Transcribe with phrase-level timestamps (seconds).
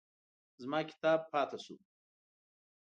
[0.63, 1.75] زما کتاب پاتې شو.